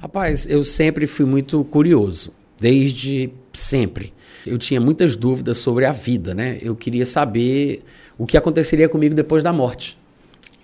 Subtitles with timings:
[0.00, 4.14] Rapaz, eu sempre fui muito curioso, desde sempre.
[4.46, 6.58] Eu tinha muitas dúvidas sobre a vida, né?
[6.62, 7.84] Eu queria saber
[8.16, 9.98] o que aconteceria comigo depois da morte.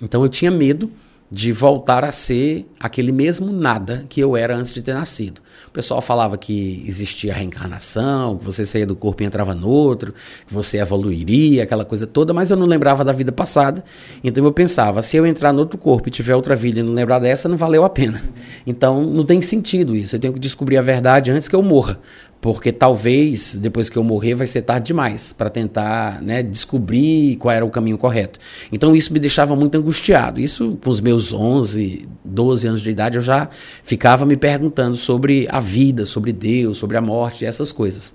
[0.01, 0.91] Então eu tinha medo
[1.31, 5.41] de voltar a ser aquele mesmo nada que eu era antes de ter nascido.
[5.67, 10.15] O pessoal falava que existia reencarnação, que você saía do corpo e entrava no outro,
[10.47, 13.85] que você evoluiria, aquela coisa toda, mas eu não lembrava da vida passada.
[14.23, 16.93] Então eu pensava, se eu entrar no outro corpo e tiver outra vida e não
[16.93, 18.23] lembrar dessa, não valeu a pena.
[18.67, 20.17] Então não tem sentido isso.
[20.17, 21.99] Eu tenho que descobrir a verdade antes que eu morra
[22.41, 27.53] porque talvez depois que eu morrer vai ser tarde demais para tentar né, descobrir qual
[27.53, 28.39] era o caminho correto.
[28.71, 30.41] Então isso me deixava muito angustiado.
[30.41, 33.49] Isso com os meus 11, 12 anos de idade eu já
[33.83, 38.15] ficava me perguntando sobre a vida, sobre Deus, sobre a morte essas coisas.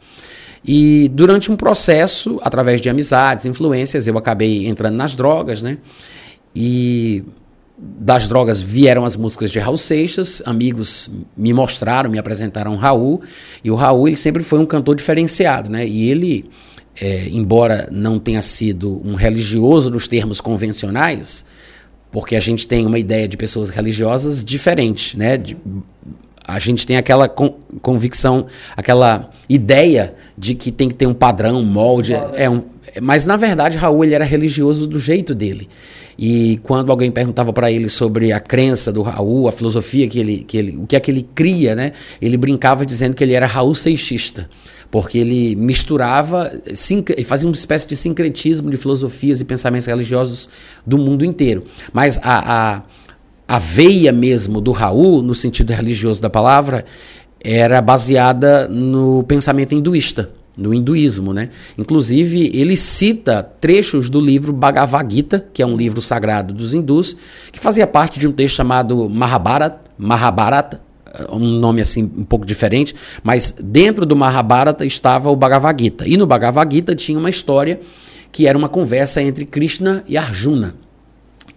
[0.63, 5.79] E durante um processo, através de amizades, influências, eu acabei entrando nas drogas, né?
[6.55, 7.23] E
[7.83, 13.21] das drogas vieram as músicas de Raul Seixas, amigos me mostraram, me apresentaram Raul,
[13.63, 15.87] e o Raul ele sempre foi um cantor diferenciado, né?
[15.87, 16.49] E ele,
[16.99, 21.43] é, embora não tenha sido um religioso nos termos convencionais,
[22.11, 25.37] porque a gente tem uma ideia de pessoas religiosas diferente, né?
[25.37, 25.57] De,
[26.47, 31.57] a gente tem aquela con convicção, aquela ideia de que tem que ter um padrão,
[31.57, 32.13] um molde.
[32.35, 32.63] É um,
[33.01, 35.69] mas na verdade Raul ele era religioso do jeito dele.
[36.17, 40.43] E quando alguém perguntava para ele sobre a crença do Raul, a filosofia que ele,
[40.43, 41.93] que ele, o que é que ele cria, né?
[42.21, 44.49] Ele brincava dizendo que ele era Raul seixista,
[44.89, 46.51] porque ele misturava,
[47.25, 50.49] fazia uma espécie de sincretismo de filosofias e pensamentos religiosos
[50.85, 51.63] do mundo inteiro.
[51.93, 52.81] Mas a, a,
[53.47, 56.85] a veia mesmo do Raul, no sentido religioso da palavra,
[57.39, 61.49] era baseada no pensamento hinduísta no hinduísmo, né?
[61.77, 67.15] Inclusive, ele cita trechos do livro Bhagavad Gita, que é um livro sagrado dos hindus,
[67.51, 70.81] que fazia parte de um texto chamado Mahabharata, Mahabharata,
[71.29, 76.07] um nome assim um pouco diferente, mas dentro do Mahabharata estava o Bhagavad Gita.
[76.07, 77.79] E no Bhagavad Gita tinha uma história
[78.31, 80.75] que era uma conversa entre Krishna e Arjuna.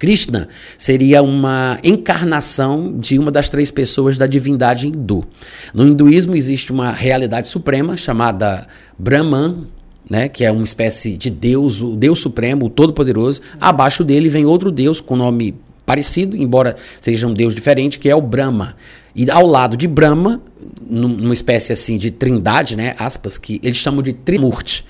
[0.05, 5.25] Krishna seria uma encarnação de uma das três pessoas da divindade hindu.
[5.73, 8.67] No hinduísmo existe uma realidade suprema chamada
[8.99, 9.67] Brahman,
[10.09, 13.41] né, que é uma espécie de Deus, o Deus Supremo, o Todo-Poderoso.
[13.59, 15.55] Abaixo dele vem outro Deus com nome
[15.87, 18.77] parecido, embora seja um Deus diferente, que é o Brahma.
[19.17, 20.43] E ao lado de Brahma,
[20.87, 24.85] numa espécie assim de trindade, né, aspas, que eles chamam de Trimurti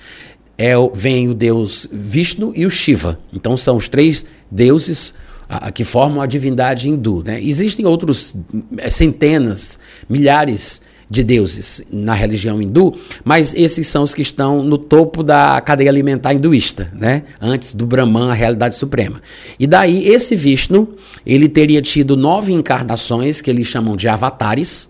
[0.57, 3.19] é, vem o deus Vishnu e o Shiva.
[3.33, 5.13] Então são os três deuses
[5.49, 7.23] a, a, que formam a divindade hindu.
[7.25, 7.41] Né?
[7.41, 8.35] Existem outros
[8.77, 9.79] é, centenas,
[10.09, 15.61] milhares de deuses na religião hindu, mas esses são os que estão no topo da
[15.61, 17.23] cadeia alimentar hinduísta, né?
[17.39, 19.21] Antes do Brahman, a realidade suprema.
[19.59, 24.89] E daí esse Vishnu, ele teria tido nove encarnações que eles chamam de avatares,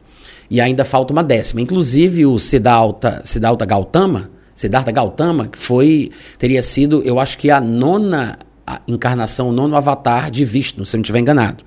[0.50, 1.62] e ainda falta uma décima.
[1.62, 7.62] Inclusive o Siddhartha, Siddhartha Gautama, Siddhartha Gautama, que foi, teria sido, eu acho que a
[7.62, 8.40] nona
[8.88, 11.64] encarnação, o nono avatar de Vishnu, se eu não estiver enganado.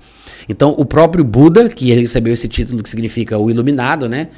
[0.49, 4.29] Então, o próprio Buda, que ele recebeu esse título que significa o iluminado, né?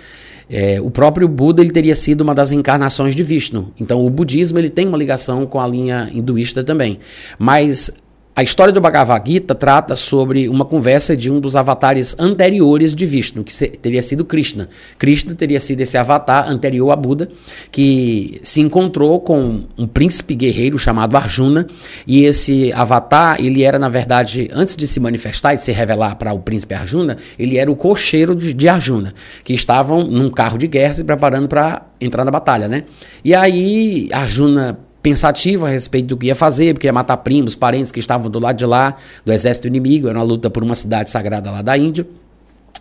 [0.50, 3.72] É, o próprio Buda ele teria sido uma das encarnações de Vishnu.
[3.80, 7.00] Então, o budismo ele tem uma ligação com a linha hinduísta também.
[7.40, 7.90] Mas
[8.34, 13.06] a história do Bhagavad Gita trata sobre uma conversa de um dos avatares anteriores de
[13.06, 14.70] Vishnu, que teria sido Krishna.
[14.98, 17.30] Krishna teria sido esse avatar anterior a Buda,
[17.70, 21.68] que se encontrou com um príncipe guerreiro chamado Arjuna,
[22.08, 26.16] e esse avatar, ele era, na verdade, antes de se manifestar e de se revelar
[26.16, 30.68] para o príncipe Arjuna, ele era o cocheiro de, Arjuna, que estavam num carro de
[30.68, 32.86] guerra se preparando para entrar na batalha, né?
[33.26, 37.92] E aí Arjuna pensativo a respeito do que ia fazer, porque ia matar primos, parentes
[37.92, 38.96] que estavam do lado de lá,
[39.26, 42.06] do exército inimigo, era uma luta por uma cidade sagrada lá da Índia.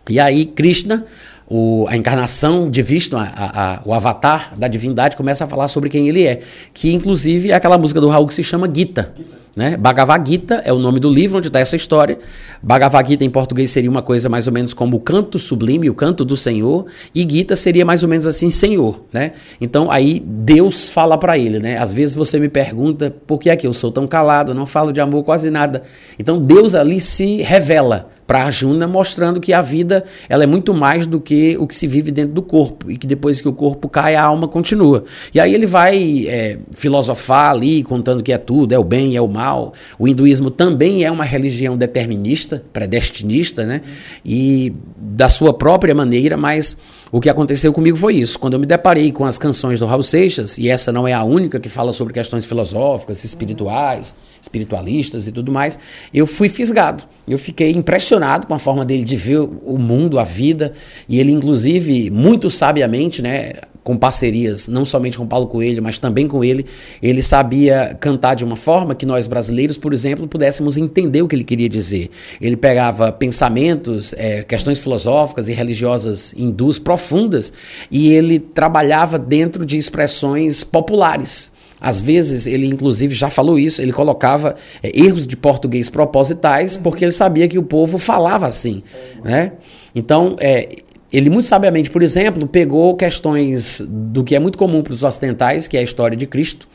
[0.08, 1.06] E aí Krishna,
[1.48, 5.88] o, a encarnação de Vishnu, a, a, o avatar da divindade, começa a falar sobre
[5.88, 6.40] quem ele é.
[6.72, 9.12] Que inclusive é aquela música do Raul que se chama Gita.
[9.16, 9.39] Gita.
[9.54, 9.76] Né?
[9.76, 12.18] Bhagavad Gita é o nome do livro onde está essa história.
[12.62, 15.94] Bhagavad Gita em português seria uma coisa mais ou menos como o canto sublime, o
[15.94, 19.32] canto do Senhor, e Gita seria mais ou menos assim, Senhor, né?
[19.60, 21.78] Então aí Deus fala para ele, né?
[21.78, 24.92] Às vezes você me pergunta por que é que eu sou tão calado, não falo
[24.92, 25.82] de amor quase nada.
[26.18, 31.04] Então Deus ali se revela para Arjuna, mostrando que a vida ela é muito mais
[31.04, 33.88] do que o que se vive dentro do corpo e que depois que o corpo
[33.88, 35.02] cai, a alma continua.
[35.34, 39.20] E aí ele vai é, filosofar ali, contando que é tudo, é o bem, é
[39.20, 39.74] o mal.
[39.98, 43.80] O hinduísmo também é uma religião determinista, predestinista, né?
[44.24, 46.76] E da sua própria maneira, mas
[47.10, 48.38] o que aconteceu comigo foi isso.
[48.38, 51.24] Quando eu me deparei com as canções do Raul Seixas, e essa não é a
[51.24, 55.80] única que fala sobre questões filosóficas, espirituais, espiritualistas e tudo mais,
[56.14, 57.02] eu fui fisgado.
[57.26, 60.72] Eu fiquei impressionado impressionado com a forma dele de ver o mundo, a vida,
[61.08, 63.52] e ele, inclusive, muito sabiamente, né,
[63.82, 66.66] com parcerias, não somente com Paulo Coelho, mas também com ele,
[67.02, 71.34] ele sabia cantar de uma forma que nós brasileiros, por exemplo, pudéssemos entender o que
[71.34, 72.10] ele queria dizer.
[72.40, 77.52] Ele pegava pensamentos, é, questões filosóficas e religiosas hindus profundas
[77.90, 81.50] e ele trabalhava dentro de expressões populares.
[81.80, 87.04] Às vezes, ele inclusive já falou isso, ele colocava é, erros de português propositais, porque
[87.04, 88.82] ele sabia que o povo falava assim.
[89.24, 89.52] Né?
[89.94, 90.68] Então, é,
[91.12, 95.66] ele muito sabiamente, por exemplo, pegou questões do que é muito comum para os ocidentais,
[95.66, 96.68] que é a história de Cristo,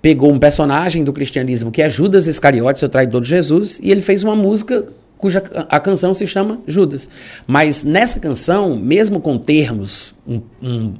[0.00, 4.02] pegou um personagem do cristianismo que é Judas Iscariotes, o traidor de Jesus, e ele
[4.02, 4.86] fez uma música
[5.16, 7.08] cuja a canção se chama Judas.
[7.46, 10.94] Mas nessa canção, mesmo com termos, um, um,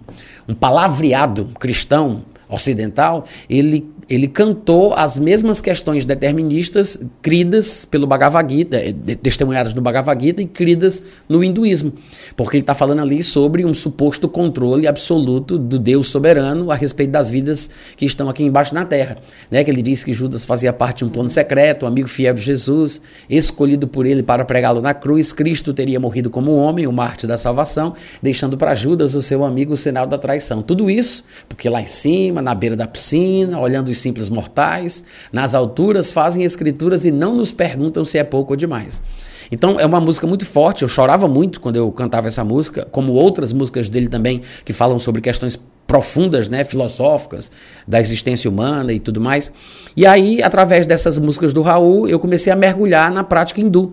[0.48, 8.76] um palavreado cristão ocidental, ele ele cantou as mesmas questões deterministas cridas pelo Bhagavad Gita,
[8.76, 11.92] eh, testemunhadas no Bhagavad Gita e cridas no hinduísmo.
[12.36, 17.10] Porque ele está falando ali sobre um suposto controle absoluto do Deus soberano a respeito
[17.10, 19.18] das vidas que estão aqui embaixo na terra.
[19.50, 19.64] Né?
[19.64, 22.42] Que ele diz que Judas fazia parte de um plano secreto, um amigo fiel de
[22.42, 25.32] Jesus, escolhido por ele para pregá-lo na cruz.
[25.32, 29.74] Cristo teria morrido como homem, o Marte da salvação, deixando para Judas, o seu amigo,
[29.74, 30.62] o sinal da traição.
[30.62, 35.54] Tudo isso porque lá em cima, na beira da piscina, olhando os simples mortais, nas
[35.54, 39.02] alturas fazem escrituras e não nos perguntam se é pouco ou demais.
[39.50, 43.12] Então é uma música muito forte, eu chorava muito quando eu cantava essa música, como
[43.12, 47.50] outras músicas dele também que falam sobre questões profundas, né, filosóficas
[47.86, 49.52] da existência humana e tudo mais.
[49.96, 53.92] E aí, através dessas músicas do Raul, eu comecei a mergulhar na prática hindu.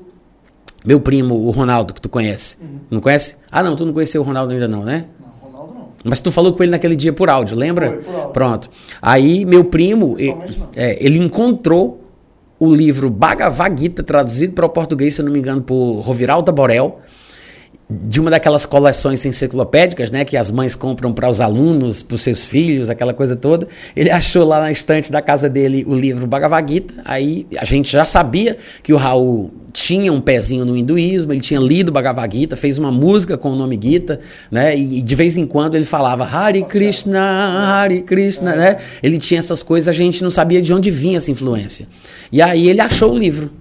[0.84, 2.58] Meu primo, o Ronaldo, que tu conhece.
[2.60, 2.80] Uhum.
[2.90, 3.36] Não conhece?
[3.52, 5.06] Ah, não, tu não conheceu o Ronaldo ainda não, né?
[6.04, 7.92] Mas tu falou com ele naquele dia por áudio, lembra?
[7.92, 8.30] Foi, por áudio.
[8.32, 8.70] Pronto.
[9.02, 10.36] Aí meu primo, ele,
[10.76, 12.02] é, ele encontrou
[12.60, 17.00] o livro Bhagavad Gita, traduzido para o português, se não me engano, por Roviralda Borel,
[17.92, 22.22] de uma daquelas coleções enciclopédicas, né, que as mães compram para os alunos, para os
[22.22, 23.68] seus filhos, aquela coisa toda.
[23.96, 26.94] Ele achou lá na estante da casa dele o livro Bhagavad Gita.
[27.04, 31.60] Aí a gente já sabia que o Raul tinha um pezinho no hinduísmo, ele tinha
[31.60, 34.78] lido Bhagavad Gita, fez uma música com o nome Gita, né?
[34.78, 38.78] E de vez em quando ele falava Hare Krishna, Hare Krishna, né?
[39.04, 41.88] Ele tinha essas coisas, a gente não sabia de onde vinha essa influência.
[42.32, 43.52] E aí ele achou o livro.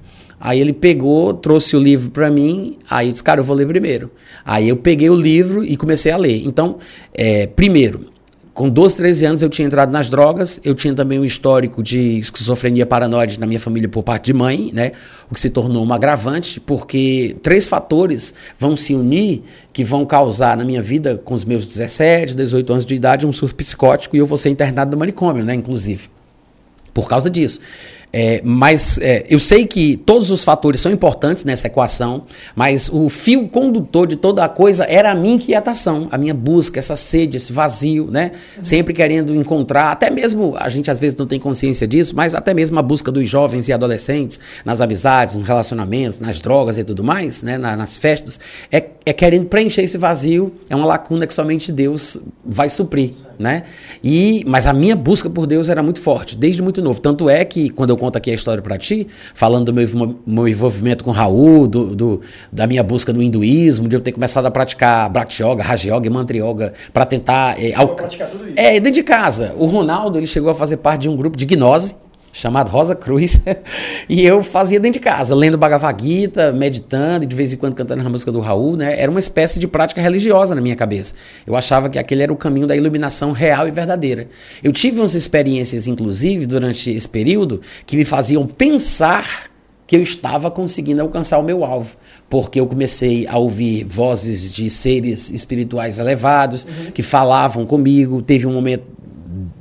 [0.41, 4.11] Aí ele pegou, trouxe o livro para mim, aí disse, cara, eu vou ler primeiro.
[4.45, 6.43] Aí eu peguei o livro e comecei a ler.
[6.47, 6.79] Então,
[7.13, 8.11] é, primeiro,
[8.55, 12.19] com 12, 13 anos eu tinha entrado nas drogas, eu tinha também um histórico de
[12.19, 14.93] esquizofrenia paranoide na minha família por parte de mãe, né?
[15.31, 19.43] O que se tornou um agravante, porque três fatores vão se unir
[19.73, 23.33] que vão causar na minha vida, com os meus 17, 18 anos de idade, um
[23.33, 25.55] surto psicótico e eu vou ser internado no manicômio, né?
[25.55, 26.09] Inclusive.
[26.93, 27.61] Por causa disso.
[28.13, 32.25] É, mas é, eu sei que todos os fatores são importantes nessa equação,
[32.57, 36.79] mas o fio condutor de toda a coisa era a minha inquietação, a minha busca,
[36.79, 38.33] essa sede, esse vazio, né?
[38.57, 38.65] Uhum.
[38.65, 42.53] Sempre querendo encontrar, até mesmo, a gente às vezes não tem consciência disso, mas até
[42.53, 47.05] mesmo a busca dos jovens e adolescentes nas amizades, nos relacionamentos, nas drogas e tudo
[47.05, 47.57] mais, né?
[47.57, 48.41] Na, nas festas,
[48.73, 53.65] é, é querendo preencher esse vazio, é uma lacuna que somente Deus vai suprir, né?
[54.03, 57.01] E, mas a minha busca por Deus era muito forte, desde muito novo.
[57.01, 60.49] Tanto é que quando eu conto aqui a história para ti, falando do meu, meu
[60.49, 62.21] envolvimento com Raul, do, do,
[62.51, 66.07] da minha busca no hinduísmo, de eu ter começado a praticar Bhakti Yoga, Raja Yoga
[66.07, 67.63] e Mantra Yoga para tentar.
[67.63, 67.95] É, al...
[68.57, 69.55] é, dentro de casa.
[69.59, 71.95] O Ronaldo ele chegou a fazer parte de um grupo de gnose
[72.33, 73.41] chamado Rosa Cruz,
[74.09, 77.75] e eu fazia dentro de casa, lendo Bhagavad Gita, meditando, e de vez em quando
[77.75, 79.01] cantando a música do Raul, né?
[79.01, 81.15] Era uma espécie de prática religiosa na minha cabeça.
[81.47, 84.29] Eu achava que aquele era o caminho da iluminação real e verdadeira.
[84.63, 89.51] Eu tive umas experiências, inclusive, durante esse período, que me faziam pensar
[89.91, 91.97] que eu estava conseguindo alcançar o meu alvo,
[92.29, 96.93] porque eu comecei a ouvir vozes de seres espirituais elevados uhum.
[96.93, 98.23] que falavam comigo.
[98.23, 98.85] Teve um momento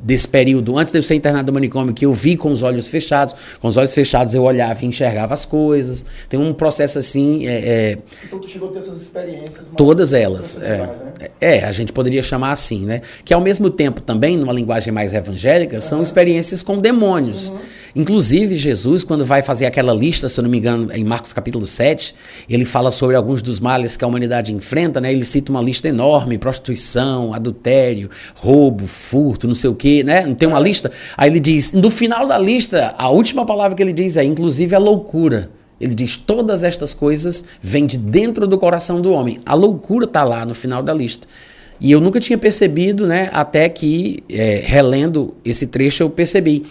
[0.04, 2.90] desse período, antes de eu ser internado no manicômio, que eu vi com os olhos
[2.90, 3.36] fechados.
[3.62, 6.06] Com os olhos fechados eu olhava e enxergava as coisas.
[6.28, 7.48] Tem um processo assim.
[7.48, 9.72] É, é, então tu chegou a ter essas experiências?
[9.78, 10.58] Todas elas.
[10.62, 11.30] É, né?
[11.40, 13.02] é, a gente poderia chamar assim, né?
[13.24, 15.82] Que ao mesmo tempo também, numa linguagem mais evangélica, uhum.
[15.82, 17.50] são experiências com demônios.
[17.50, 17.58] Uhum.
[17.96, 21.66] Inclusive, Jesus, quando vai fazer aquela lista, se eu não me engano, em Marcos capítulo
[21.66, 22.14] 7,
[22.50, 25.12] ele fala sobre alguns dos males que a humanidade enfrenta, né?
[25.12, 30.26] Ele cita uma lista enorme: prostituição, adultério, roubo, furto, não sei o quê, né?
[30.26, 30.92] Não tem uma lista?
[31.18, 34.76] Aí ele diz, no final da lista, a última palavra que ele diz é, inclusive,
[34.76, 35.50] a loucura.
[35.80, 39.40] Ele diz: todas estas coisas vêm de dentro do coração do homem.
[39.46, 41.28] A loucura está lá no final da lista.
[41.82, 43.30] E eu nunca tinha percebido, né?
[43.32, 46.66] Até que, é, relendo esse trecho, eu percebi.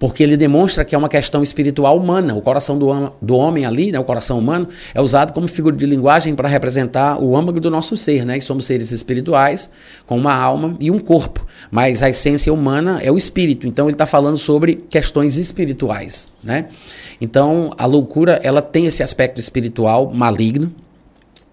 [0.00, 2.34] Porque ele demonstra que é uma questão espiritual humana.
[2.34, 5.84] O coração do, do homem ali, né, o coração humano, é usado como figura de
[5.84, 8.38] linguagem para representar o âmago do nosso ser, né?
[8.38, 9.70] E somos seres espirituais
[10.06, 13.66] com uma alma e um corpo, mas a essência humana é o espírito.
[13.66, 16.68] Então ele está falando sobre questões espirituais, né?
[17.20, 20.72] Então a loucura ela tem esse aspecto espiritual maligno,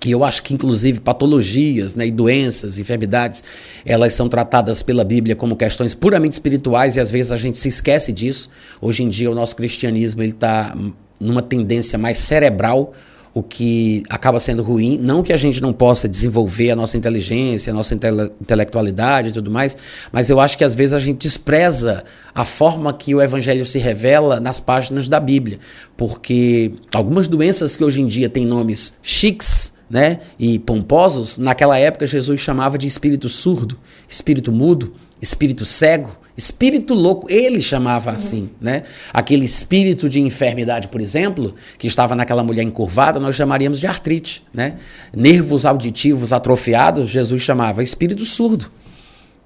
[0.05, 3.43] e eu acho que, inclusive, patologias né, e doenças, enfermidades,
[3.83, 7.67] elas são tratadas pela Bíblia como questões puramente espirituais e às vezes a gente se
[7.67, 8.49] esquece disso.
[8.79, 10.75] Hoje em dia, o nosso cristianismo está
[11.19, 12.93] numa tendência mais cerebral,
[13.33, 14.99] o que acaba sendo ruim.
[15.01, 19.31] Não que a gente não possa desenvolver a nossa inteligência, a nossa intele intelectualidade e
[19.31, 19.75] tudo mais,
[20.11, 22.03] mas eu acho que às vezes a gente despreza
[22.35, 25.57] a forma que o evangelho se revela nas páginas da Bíblia.
[25.95, 32.05] Porque algumas doenças que hoje em dia têm nomes chiques, né, e pomposos, naquela época
[32.05, 33.77] Jesus chamava de espírito surdo,
[34.07, 38.83] espírito mudo, espírito cego, espírito louco, ele chamava assim, né?
[39.11, 44.43] Aquele espírito de enfermidade, por exemplo, que estava naquela mulher encurvada, nós chamaríamos de artrite,
[44.53, 44.75] né?
[45.15, 48.71] Nervos auditivos atrofiados, Jesus chamava espírito surdo.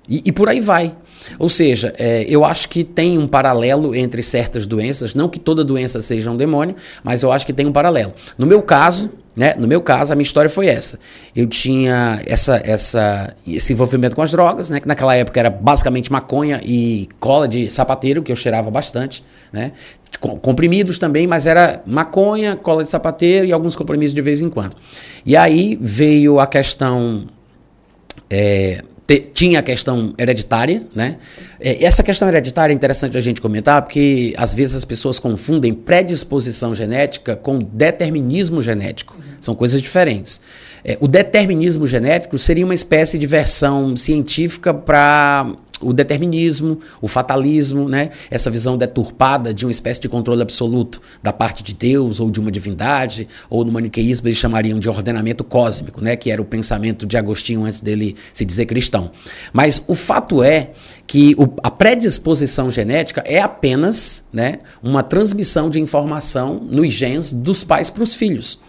[0.09, 0.93] E, e por aí vai.
[1.39, 5.63] Ou seja, é, eu acho que tem um paralelo entre certas doenças, não que toda
[5.63, 8.13] doença seja um demônio, mas eu acho que tem um paralelo.
[8.37, 9.09] No meu caso,
[9.41, 10.99] né, no meu caso, a minha história foi essa.
[11.35, 16.11] Eu tinha essa, essa, esse envolvimento com as drogas, né, que naquela época era basicamente
[16.11, 19.71] maconha e cola de sapateiro, que eu cheirava bastante, né,
[20.43, 24.75] comprimidos também, mas era maconha, cola de sapateiro e alguns comprimidos de vez em quando.
[25.25, 27.25] E aí veio a questão
[28.29, 28.83] é,
[29.33, 31.17] tinha a questão hereditária, né?
[31.61, 35.73] É, essa questão hereditária é interessante a gente comentar, porque às vezes as pessoas confundem
[35.73, 39.15] predisposição genética com determinismo genético.
[39.39, 40.41] São coisas diferentes.
[40.83, 47.89] É, o determinismo genético seria uma espécie de versão científica para o determinismo, o fatalismo,
[47.89, 48.11] né?
[48.29, 52.39] essa visão deturpada de uma espécie de controle absoluto da parte de Deus ou de
[52.39, 56.15] uma divindade, ou no maniqueísmo eles chamariam de ordenamento cósmico, né?
[56.15, 59.11] que era o pensamento de Agostinho antes dele se dizer cristão.
[59.51, 60.71] Mas o fato é
[61.07, 67.63] que o, a predisposição genética é apenas né, uma transmissão de informação nos genes dos
[67.63, 68.59] pais para os filhos.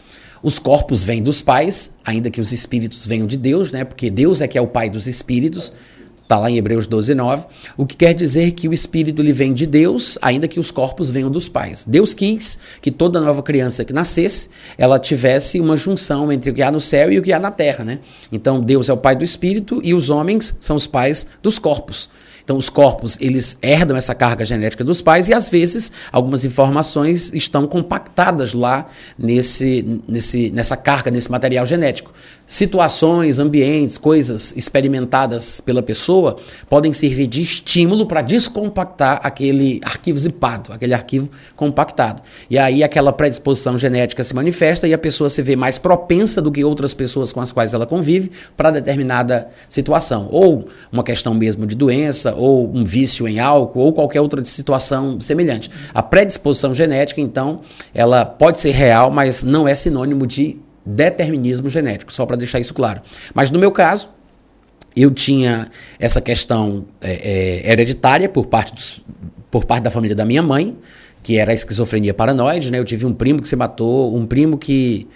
[0.43, 3.85] Os corpos vêm dos pais, ainda que os espíritos venham de Deus, né?
[3.85, 5.73] Porque Deus é que é o pai dos espíritos.
[6.21, 7.47] Está lá em Hebreus 12, 9.
[7.77, 11.11] O que quer dizer que o espírito ele vem de Deus, ainda que os corpos
[11.11, 11.85] venham dos pais.
[11.87, 16.63] Deus quis que toda nova criança que nascesse, ela tivesse uma junção entre o que
[16.63, 18.01] há no céu e o que há na terra, né?
[18.33, 22.09] Então Deus é o pai do espírito e os homens são os pais dos corpos.
[22.45, 27.33] Então, os corpos, eles herdam essa carga genética dos pais e, às vezes, algumas informações
[27.33, 32.13] estão compactadas lá nesse, nesse, nessa carga, nesse material genético.
[32.53, 36.37] Situações, ambientes, coisas experimentadas pela pessoa
[36.69, 42.21] podem servir de estímulo para descompactar aquele arquivo zipado, aquele arquivo compactado.
[42.51, 46.53] E aí aquela predisposição genética se manifesta e a pessoa se vê mais propensa do
[46.53, 50.29] que outras pessoas com as quais ela convive para determinada situação.
[50.31, 55.19] Ou uma questão mesmo de doença, ou um vício em álcool, ou qualquer outra situação
[55.23, 55.71] semelhante.
[55.95, 57.63] A predisposição genética, então,
[57.95, 62.75] ela pode ser real, mas não é sinônimo de determinismo genético, só para deixar isso
[62.75, 63.03] claro.
[63.35, 64.09] Mas no meu caso,
[64.95, 67.13] eu tinha essa questão é,
[67.67, 69.03] é, hereditária por parte, dos,
[69.51, 70.77] por parte da família da minha mãe,
[71.23, 72.79] que era a esquizofrenia paranoide, né?
[72.79, 75.07] Eu tive um primo que se matou, um primo que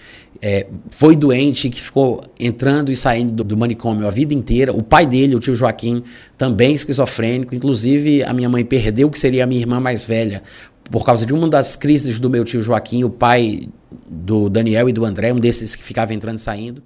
[0.41, 4.73] é, foi doente, que ficou entrando e saindo do, do, manicômio a vida inteira.
[4.73, 6.05] O pai dele, o tio Joaquim,
[6.39, 7.55] também esquizofrênico.
[7.55, 10.43] Inclusive, a minha mãe perdeu, que seria a minha irmã mais velha,
[10.91, 13.69] por causa de uma das crises do meu tio Joaquim, o pai
[14.09, 16.83] do Daniel e do André, um desses que ficava entrando e saindo.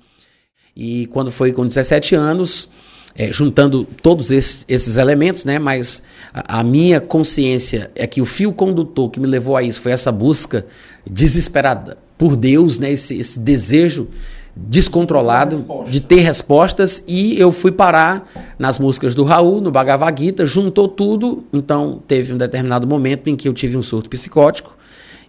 [0.75, 2.71] E quando foi com 17 anos,
[3.15, 5.59] é, juntando todos esses, esses, elementos, né?
[5.59, 6.03] Mas
[6.33, 9.93] a, a, minha consciência é que o fio condutor que me levou a isso foi
[9.93, 10.67] essa busca
[11.09, 12.93] desesperada por Deus, né?
[12.93, 14.09] Esse, esse desejo
[14.55, 18.29] descontrolado de ter respostas e eu fui parar
[18.59, 23.37] nas músicas do Raul, no Bhagavad Gita, juntou tudo, então teve um determinado momento em
[23.37, 24.77] que eu tive um surto psicótico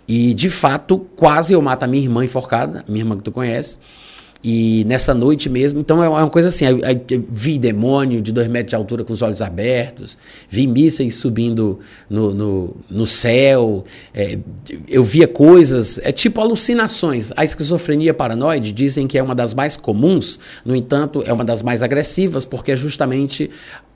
[0.07, 3.77] e de fato quase eu mato a minha irmã enforcada, minha irmã que tu conhece,
[4.43, 8.31] e nessa noite mesmo, então é uma coisa assim, eu, eu, eu vi demônio de
[8.31, 10.17] dois metros de altura com os olhos abertos,
[10.50, 11.79] vi mísseis subindo
[12.10, 14.39] no, no, no céu, é,
[14.88, 17.31] eu via coisas, é tipo alucinações.
[17.38, 21.62] A esquizofrenia paranoide dizem que é uma das mais comuns, no entanto, é uma das
[21.62, 23.51] mais agressivas, porque é justamente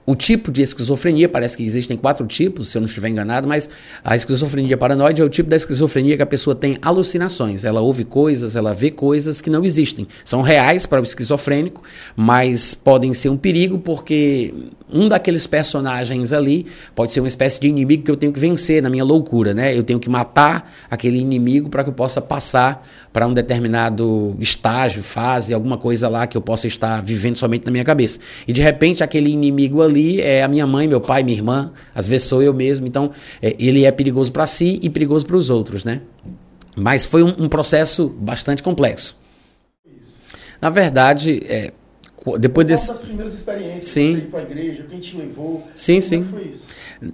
[0.05, 3.69] o tipo de esquizofrenia, parece que existem quatro tipos, se eu não estiver enganado, mas
[4.03, 7.63] a esquizofrenia paranoide é o tipo da esquizofrenia que a pessoa tem alucinações.
[7.63, 10.07] Ela ouve coisas, ela vê coisas que não existem.
[10.23, 11.81] São reais para o esquizofrênico,
[12.15, 14.53] mas podem ser um perigo porque
[14.91, 18.83] um daqueles personagens ali pode ser uma espécie de inimigo que eu tenho que vencer
[18.83, 19.75] na minha loucura, né?
[19.75, 25.01] Eu tenho que matar aquele inimigo para que eu possa passar para um determinado estágio,
[25.01, 28.19] fase, alguma coisa lá que eu possa estar vivendo somente na minha cabeça.
[28.47, 32.07] E de repente aquele inimigo ali é a minha mãe, meu pai, minha irmã, às
[32.07, 32.87] vezes sou eu mesmo.
[32.87, 33.11] Então
[33.41, 36.01] é, ele é perigoso para si e perigoso para os outros, né?
[36.75, 39.17] Mas foi um, um processo bastante complexo.
[40.61, 41.71] Na verdade, é,
[42.39, 42.87] depois desse...
[42.87, 44.13] das primeiras experiências, sim.
[44.13, 46.21] você ir para a igreja, quem te levou, sim, como sim.
[46.21, 46.67] É foi isso?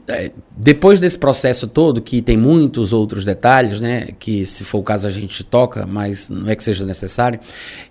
[0.08, 4.84] É, depois desse processo todo, que tem muitos outros detalhes, né, que se for o
[4.84, 7.40] caso a gente toca, mas não é que seja necessário,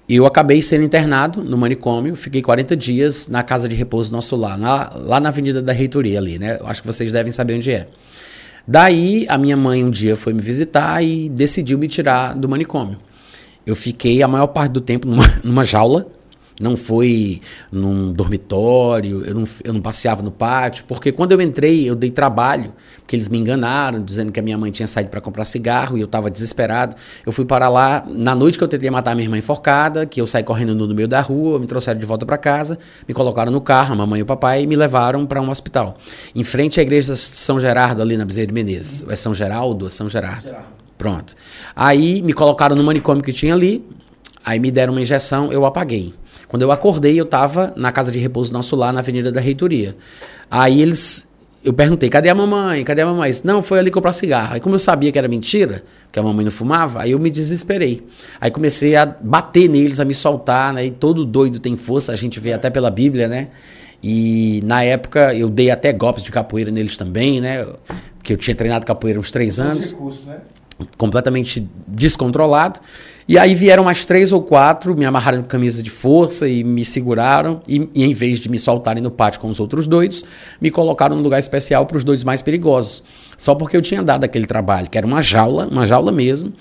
[0.08, 4.56] eu acabei sendo internado no manicômio, fiquei 40 dias na casa de repouso nosso lá,
[4.56, 7.88] na, lá na Avenida da Reitoria ali, né, acho que vocês devem saber onde é.
[8.66, 12.98] Daí a minha mãe um dia foi me visitar e decidiu me tirar do manicômio.
[13.66, 16.06] Eu fiquei a maior parte do tempo numa, numa jaula,
[16.60, 17.40] não foi
[17.72, 22.10] num dormitório, eu não, eu não passeava no pátio, porque quando eu entrei, eu dei
[22.10, 25.96] trabalho, porque eles me enganaram, dizendo que a minha mãe tinha saído para comprar cigarro
[25.96, 26.94] e eu estava desesperado.
[27.24, 30.26] Eu fui para lá na noite que eu tentei matar minha irmã enforcada, que eu
[30.26, 33.62] saí correndo no meio da rua, me trouxeram de volta para casa, me colocaram no
[33.62, 35.96] carro, a mamãe e o papai, e me levaram para um hospital.
[36.34, 39.06] Em frente à igreja São Gerardo, ali na Bezerra de Menezes.
[39.08, 40.42] É São Geraldo São Gerardo?
[40.42, 40.80] Gerardo.
[40.98, 41.34] Pronto.
[41.74, 43.82] Aí me colocaram no manicômio que tinha ali,
[44.44, 46.14] aí me deram uma injeção, eu apaguei.
[46.48, 49.96] Quando eu acordei, eu estava na casa de repouso nosso lá, na Avenida da Reitoria.
[50.50, 51.28] Aí eles.
[51.62, 52.82] Eu perguntei, cadê a mamãe?
[52.82, 53.30] Cadê a mamãe?
[53.30, 54.54] Disse, não, foi ali comprar cigarro.
[54.54, 57.30] Aí, como eu sabia que era mentira, que a mamãe não fumava, aí eu me
[57.30, 58.02] desesperei.
[58.40, 60.86] Aí comecei a bater neles, a me soltar, né?
[60.86, 63.48] E todo doido tem força, a gente vê até pela Bíblia, né?
[64.02, 67.66] E na época eu dei até golpes de capoeira neles também, né?
[68.16, 70.38] Porque eu tinha treinado capoeira uns três Os anos recursos, né?
[70.96, 72.80] completamente descontrolado.
[73.28, 76.84] E aí vieram mais três ou quatro, me amarraram em camisa de força e me
[76.84, 77.60] seguraram.
[77.68, 80.24] E, e, em vez de me soltarem no pátio com os outros doidos,
[80.60, 83.02] me colocaram num lugar especial para os doidos mais perigosos.
[83.36, 86.52] Só porque eu tinha dado aquele trabalho, que era uma jaula, uma jaula mesmo,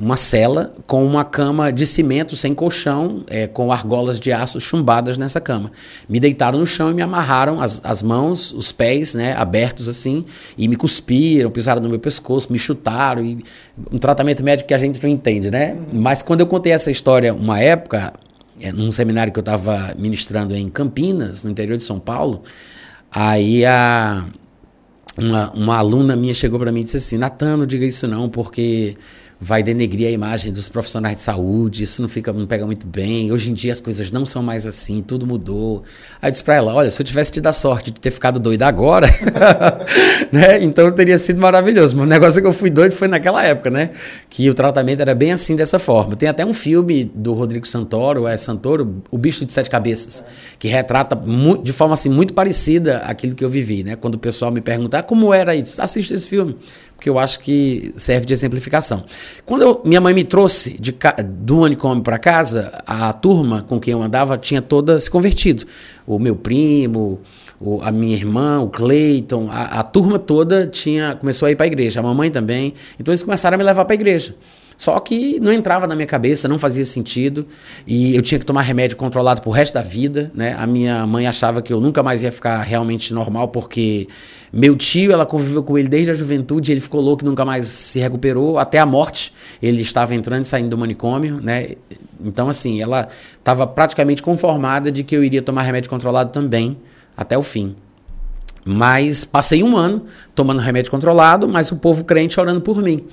[0.00, 5.18] uma cela com uma cama de cimento sem colchão, é, com argolas de aço chumbadas
[5.18, 5.72] nessa cama.
[6.08, 10.24] Me deitaram no chão e me amarraram as, as mãos, os pés, né, abertos assim,
[10.56, 13.44] e me cuspiram, pisaram no meu pescoço, me chutaram, e
[13.90, 15.76] um tratamento médico que a gente não entende, né?
[15.92, 18.12] Mas quando eu contei essa história uma época,
[18.60, 22.44] é, num seminário que eu estava ministrando em Campinas, no interior de São Paulo,
[23.10, 24.24] aí a
[25.16, 28.28] uma, uma aluna minha chegou para mim e disse assim: Natan, não diga isso não,
[28.28, 28.96] porque
[29.40, 33.30] vai denegrir a imagem dos profissionais de saúde, isso não fica, não pega muito bem.
[33.30, 35.84] Hoje em dia as coisas não são mais assim, tudo mudou.
[36.20, 38.66] Aí eu disse ela: olha, se eu tivesse tido a sorte de ter ficado doida
[38.66, 39.06] agora,
[40.32, 40.62] né?
[40.62, 41.96] Então teria sido maravilhoso.
[41.96, 43.90] Mas o negócio é que eu fui doido foi naquela época, né?
[44.28, 46.16] Que o tratamento era bem assim, dessa forma.
[46.16, 50.24] Tem até um filme do Rodrigo Santoro, é Santoro, O Bicho de Sete Cabeças,
[50.58, 51.18] que retrata
[51.62, 53.94] de forma assim muito parecida aquilo que eu vivi, né?
[53.94, 56.56] Quando o pessoal me pergunta ah, como era isso, assiste esse filme
[56.98, 59.04] porque eu acho que serve de exemplificação.
[59.44, 63.92] Quando eu, minha mãe me trouxe de, do manicômio para casa, a turma com quem
[63.92, 65.66] eu andava tinha toda se convertido.
[66.06, 67.20] O meu primo,
[67.60, 71.64] o, a minha irmã, o Cleiton, a, a turma toda tinha começou a ir para
[71.64, 72.74] a igreja, a mamãe também.
[72.98, 74.34] Então eles começaram a me levar para a igreja.
[74.78, 77.44] Só que não entrava na minha cabeça, não fazia sentido.
[77.84, 80.54] E eu tinha que tomar remédio controlado pro resto da vida, né?
[80.56, 84.06] A minha mãe achava que eu nunca mais ia ficar realmente normal, porque
[84.52, 87.98] meu tio, ela conviveu com ele desde a juventude, ele ficou louco, nunca mais se
[87.98, 89.34] recuperou, até a morte.
[89.60, 91.70] Ele estava entrando e saindo do manicômio, né?
[92.24, 96.78] Então, assim, ela estava praticamente conformada de que eu iria tomar remédio controlado também,
[97.16, 97.74] até o fim.
[98.64, 103.04] Mas passei um ano tomando remédio controlado, mas o povo crente orando por mim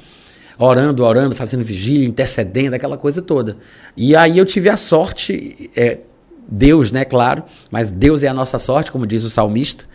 [0.57, 3.57] orando, orando, fazendo vigília, intercedendo, aquela coisa toda.
[3.95, 5.99] E aí eu tive a sorte, é,
[6.47, 9.85] Deus, né, claro, mas Deus é a nossa sorte, como diz o salmista.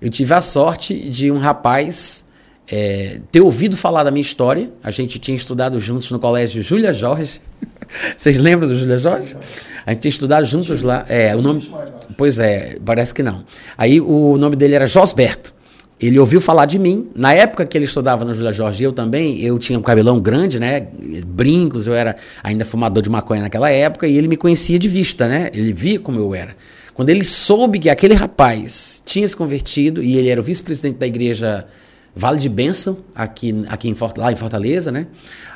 [0.00, 2.24] Eu tive a sorte de um rapaz
[2.70, 4.70] é, ter ouvido falar da minha história.
[4.82, 7.40] A gente tinha estudado juntos no colégio Júlia Jorge.
[8.16, 9.36] Vocês lembram do Júlia Jorge?
[9.84, 11.04] A gente tinha estudado juntos lá.
[11.08, 11.70] É, o nome.
[12.16, 13.44] Pois é, parece que não.
[13.76, 15.52] Aí o nome dele era Josberto.
[16.00, 17.10] Ele ouviu falar de mim.
[17.14, 20.58] Na época que ele estudava no Júlia Jorge, eu também, eu tinha um cabelão grande,
[20.58, 20.88] né?
[21.26, 25.28] Brincos, eu era ainda fumador de maconha naquela época, e ele me conhecia de vista,
[25.28, 25.50] né?
[25.52, 26.56] Ele via como eu era.
[26.94, 31.06] Quando ele soube que aquele rapaz tinha se convertido, e ele era o vice-presidente da
[31.06, 31.66] igreja
[32.16, 35.06] Vale de Bênção, aqui, aqui em, lá em Fortaleza, né?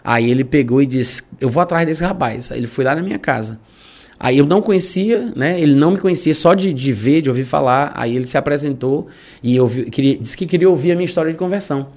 [0.05, 2.53] Aí ele pegou e disse: Eu vou atrás desse rapaz.
[2.53, 3.59] Aí ele foi lá na minha casa.
[4.25, 5.61] Aí eu não conhecia, né?
[5.61, 7.93] Ele não me conhecia só de, de ver, de ouvir falar.
[7.95, 9.07] Aí ele se apresentou
[9.43, 11.89] e eu queria, disse que queria ouvir a minha história de conversão.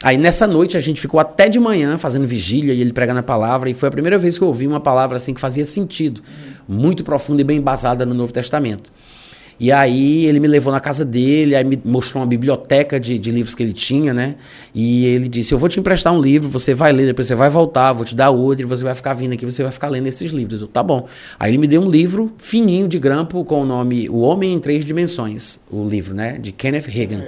[0.00, 3.22] Aí nessa noite a gente ficou até de manhã fazendo vigília e ele pregando a
[3.24, 3.68] palavra.
[3.68, 6.22] E foi a primeira vez que eu ouvi uma palavra assim que fazia sentido,
[6.68, 8.92] muito profunda e bem embasada no Novo Testamento.
[9.58, 13.30] E aí ele me levou na casa dele, aí me mostrou uma biblioteca de, de
[13.30, 14.36] livros que ele tinha, né?
[14.74, 17.50] E ele disse: Eu vou te emprestar um livro, você vai ler, depois você vai
[17.50, 20.06] voltar, vou te dar outro, e você vai ficar vindo aqui, você vai ficar lendo
[20.06, 20.60] esses livros.
[20.60, 21.06] Eu, tá bom.
[21.38, 24.58] Aí ele me deu um livro fininho de grampo com o nome O Homem em
[24.58, 26.38] Três Dimensões, o livro, né?
[26.38, 27.22] De Kenneth Hagan.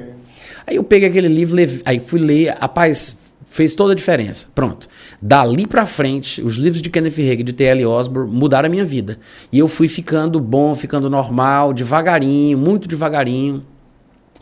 [0.66, 3.16] Aí eu peguei aquele livro, aí fui ler, rapaz,
[3.54, 4.48] fez toda a diferença.
[4.52, 4.88] Pronto.
[5.22, 7.86] Dali para frente, os livros de Kenneth Hagin e de T.L.
[7.86, 9.16] Osborne mudaram a minha vida.
[9.52, 13.64] E eu fui ficando bom, ficando normal, devagarinho, muito devagarinho,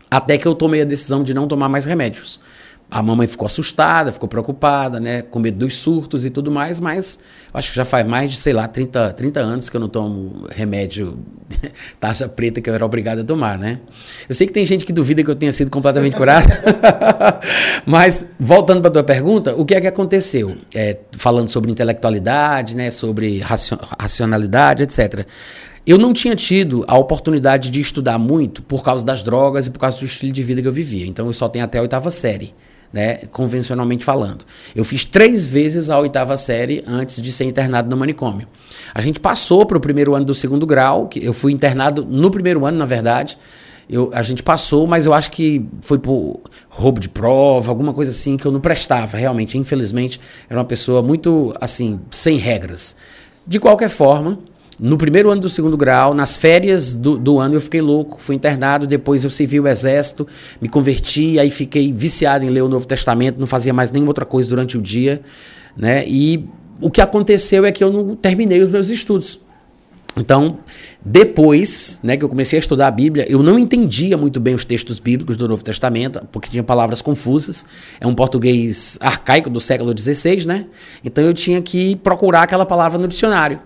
[0.09, 2.41] até que eu tomei a decisão de não tomar mais remédios.
[2.89, 5.23] A mamãe ficou assustada, ficou preocupada, né?
[5.23, 7.19] Com medo dos surtos e tudo mais, mas
[7.51, 10.47] acho que já faz mais de, sei lá, 30, 30 anos que eu não tomo
[10.51, 11.17] remédio
[11.99, 13.79] taxa preta que eu era obrigado a tomar, né?
[14.29, 16.47] Eu sei que tem gente que duvida que eu tenha sido completamente curado,
[17.83, 20.55] mas voltando para tua pergunta, o que é que aconteceu?
[20.73, 22.91] É, falando sobre intelectualidade, né?
[22.91, 23.39] Sobre
[23.97, 25.25] racionalidade, etc.
[25.85, 29.79] Eu não tinha tido a oportunidade de estudar muito por causa das drogas e por
[29.79, 31.05] causa do estilo de vida que eu vivia.
[31.05, 32.53] Então eu só tenho até a oitava série
[32.93, 34.45] né, convencionalmente falando.
[34.75, 38.47] Eu fiz três vezes a oitava série antes de ser internado no manicômio.
[38.93, 42.29] A gente passou para o primeiro ano do segundo grau, que eu fui internado no
[42.29, 43.35] primeiro ano, na verdade.
[43.89, 48.11] Eu, a gente passou, mas eu acho que foi por roubo de prova, alguma coisa
[48.11, 49.57] assim que eu não prestava, realmente.
[49.57, 52.95] Infelizmente, era uma pessoa muito, assim, sem regras.
[53.45, 54.39] De qualquer forma,
[54.83, 58.35] no primeiro ano do segundo grau, nas férias do, do, ano, eu fiquei louco, fui
[58.35, 58.85] internado.
[58.85, 60.27] Depois eu servi o exército,
[60.59, 64.25] me converti, aí fiquei viciado em ler o Novo Testamento, não fazia mais nenhuma outra
[64.25, 65.21] coisa durante o dia.
[65.77, 66.03] Né?
[66.05, 66.45] E
[66.81, 69.39] o que aconteceu é que eu não terminei os meus estudos.
[70.17, 70.59] Então,
[71.03, 74.65] depois né, que eu comecei a estudar a Bíblia, eu não entendia muito bem os
[74.65, 77.65] textos bíblicos do Novo Testamento, porque tinha palavras confusas.
[78.01, 80.65] É um português arcaico do século XVI, né?
[81.05, 83.61] Então eu tinha que procurar aquela palavra no dicionário.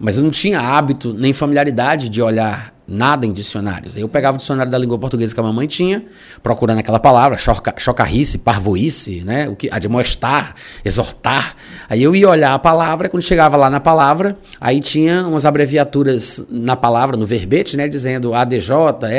[0.00, 3.96] Mas eu não tinha hábito nem familiaridade de olhar nada em dicionários.
[3.96, 6.04] Eu pegava o dicionário da língua portuguesa que a mamãe tinha,
[6.42, 9.48] procurando aquela palavra, choca, chocarrice, parvoice, né?
[9.48, 11.54] O que, admoestar, exortar.
[11.88, 16.44] Aí eu ia olhar a palavra, quando chegava lá na palavra, aí tinha umas abreviaturas
[16.50, 17.86] na palavra, no verbete, né?
[17.86, 18.70] Dizendo ADJ,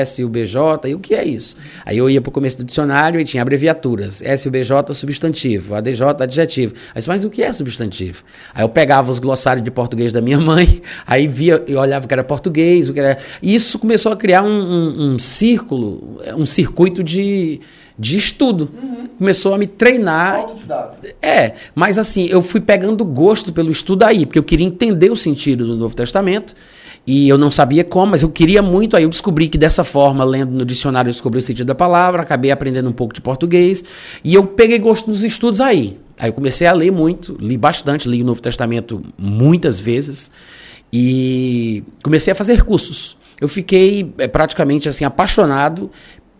[0.05, 0.55] SUBJ,
[0.87, 1.55] e o que é isso?
[1.85, 6.73] Aí eu ia para o começo do dicionário e tinha abreviaturas, SUBJ substantivo, ADJ adjetivo.
[6.93, 8.23] Aí mas o que é substantivo?
[8.53, 12.13] Aí eu pegava os glossários de português da minha mãe, aí via e olhava que
[12.13, 13.17] era português, o que era...
[13.41, 17.61] Isso isso começou a criar um, um, um círculo, um circuito de,
[17.97, 18.69] de estudo.
[18.73, 19.07] Uhum.
[19.17, 20.45] Começou a me treinar.
[21.21, 25.15] É, mas assim, eu fui pegando gosto pelo estudo aí, porque eu queria entender o
[25.15, 26.55] sentido do Novo Testamento.
[27.05, 28.95] E eu não sabia como, mas eu queria muito.
[28.95, 32.21] Aí eu descobri que dessa forma, lendo no dicionário, eu descobri o sentido da palavra,
[32.21, 33.83] acabei aprendendo um pouco de português.
[34.23, 35.97] E eu peguei gosto nos estudos aí.
[36.19, 40.29] Aí eu comecei a ler muito, li bastante, li o Novo Testamento muitas vezes.
[40.93, 45.89] E comecei a fazer cursos eu fiquei é, praticamente assim apaixonado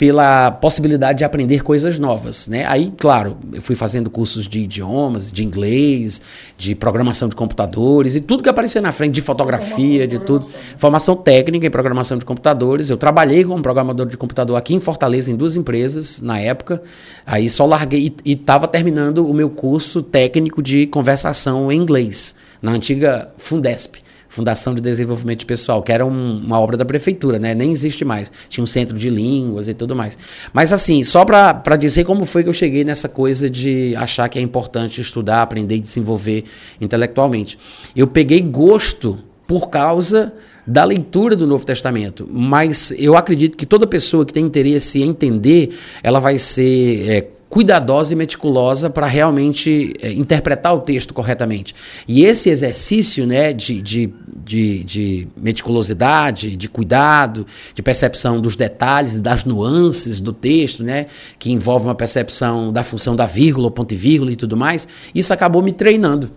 [0.01, 2.65] pela possibilidade de aprender coisas novas, né?
[2.65, 6.23] Aí, claro, eu fui fazendo cursos de idiomas, de inglês,
[6.57, 10.47] de programação de computadores e tudo que aparecia na frente, de fotografia, de tudo.
[10.75, 12.89] Formação técnica em programação de computadores.
[12.89, 16.81] Eu trabalhei como programador de computador aqui em Fortaleza em duas empresas na época.
[17.23, 22.71] Aí só larguei e estava terminando o meu curso técnico de conversação em inglês na
[22.71, 23.97] antiga Fundesp.
[24.31, 27.53] Fundação de Desenvolvimento Pessoal, que era um, uma obra da prefeitura, né?
[27.53, 28.31] Nem existe mais.
[28.47, 30.17] Tinha um centro de línguas e tudo mais.
[30.53, 34.39] Mas assim, só para dizer como foi que eu cheguei nessa coisa de achar que
[34.39, 36.45] é importante estudar, aprender e desenvolver
[36.79, 37.59] intelectualmente.
[37.93, 40.33] Eu peguei gosto por causa
[40.65, 45.09] da leitura do Novo Testamento, mas eu acredito que toda pessoa que tem interesse em
[45.09, 51.75] entender, ela vai ser é, cuidadosa e meticulosa para realmente é, interpretar o texto corretamente.
[52.07, 59.19] E esse exercício né, de, de, de, de, meticulosidade, de cuidado, de percepção dos detalhes,
[59.19, 63.97] das nuances do texto, né, que envolve uma percepção da função da vírgula, ponto e
[63.97, 66.31] vírgula e tudo mais, isso acabou me treinando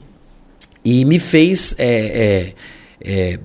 [0.85, 1.77] e me fez.
[1.79, 2.53] É,
[3.00, 3.38] é, é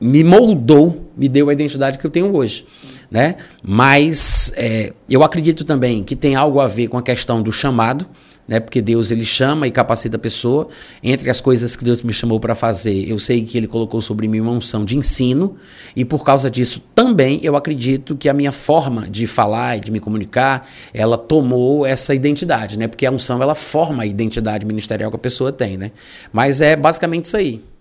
[0.00, 2.64] me moldou, me deu a identidade que eu tenho hoje
[3.10, 3.36] né?
[3.62, 8.06] Mas é, eu acredito também que tem algo a ver com a questão do chamado,
[8.46, 8.60] né?
[8.60, 10.68] Porque Deus ele chama e capacita a pessoa.
[11.02, 14.28] Entre as coisas que Deus me chamou para fazer, eu sei que Ele colocou sobre
[14.28, 15.56] mim uma unção de ensino
[15.96, 19.90] e por causa disso também eu acredito que a minha forma de falar e de
[19.90, 22.86] me comunicar, ela tomou essa identidade, né?
[22.86, 25.90] Porque a unção ela forma a identidade ministerial que a pessoa tem, né?
[26.32, 27.75] Mas é basicamente isso aí.